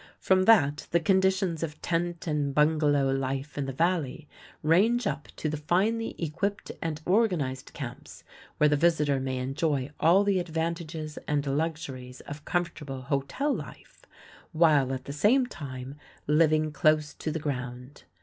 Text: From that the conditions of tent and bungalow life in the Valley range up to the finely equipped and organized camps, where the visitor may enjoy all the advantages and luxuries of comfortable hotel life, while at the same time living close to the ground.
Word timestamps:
From 0.19 0.45
that 0.45 0.87
the 0.89 0.99
conditions 0.99 1.61
of 1.61 1.79
tent 1.83 2.25
and 2.25 2.55
bungalow 2.55 3.11
life 3.11 3.55
in 3.55 3.67
the 3.67 3.71
Valley 3.71 4.27
range 4.63 5.05
up 5.05 5.27
to 5.35 5.47
the 5.47 5.57
finely 5.57 6.15
equipped 6.17 6.71
and 6.81 6.99
organized 7.05 7.71
camps, 7.73 8.23
where 8.57 8.67
the 8.67 8.75
visitor 8.75 9.19
may 9.19 9.37
enjoy 9.37 9.91
all 9.99 10.23
the 10.23 10.39
advantages 10.39 11.19
and 11.27 11.45
luxuries 11.45 12.19
of 12.21 12.45
comfortable 12.45 13.03
hotel 13.03 13.53
life, 13.53 14.01
while 14.53 14.91
at 14.91 15.05
the 15.05 15.13
same 15.13 15.45
time 15.45 15.99
living 16.25 16.71
close 16.71 17.13
to 17.13 17.29
the 17.29 17.37
ground. 17.37 18.05